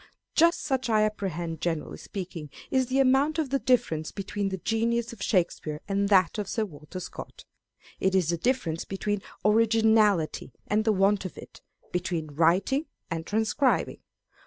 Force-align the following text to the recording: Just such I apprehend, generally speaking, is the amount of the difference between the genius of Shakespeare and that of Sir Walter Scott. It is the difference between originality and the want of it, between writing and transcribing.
Just 0.33 0.63
such 0.63 0.89
I 0.89 1.03
apprehend, 1.03 1.61
generally 1.61 1.99
speaking, 1.99 2.49
is 2.71 2.87
the 2.87 2.97
amount 2.99 3.37
of 3.37 3.51
the 3.51 3.59
difference 3.59 4.11
between 4.11 4.49
the 4.49 4.57
genius 4.57 5.13
of 5.13 5.21
Shakespeare 5.21 5.79
and 5.87 6.09
that 6.09 6.39
of 6.39 6.47
Sir 6.49 6.65
Walter 6.65 6.99
Scott. 6.99 7.45
It 7.99 8.15
is 8.15 8.29
the 8.29 8.37
difference 8.37 8.83
between 8.83 9.21
originality 9.45 10.53
and 10.65 10.85
the 10.85 10.91
want 10.91 11.23
of 11.23 11.37
it, 11.37 11.61
between 11.91 12.33
writing 12.33 12.87
and 13.11 13.27
transcribing. 13.27 13.99